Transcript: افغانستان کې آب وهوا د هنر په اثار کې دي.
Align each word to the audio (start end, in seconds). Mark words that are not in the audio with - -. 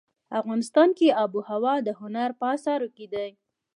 افغانستان 0.39 0.89
کې 0.97 1.07
آب 1.23 1.31
وهوا 1.37 1.75
د 1.87 1.89
هنر 2.01 2.29
په 2.39 2.45
اثار 2.55 2.81
کې 2.95 3.05
دي. 3.13 3.29